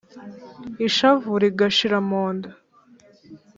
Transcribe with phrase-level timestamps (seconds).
[0.87, 2.49] ishavu rigashira mu nda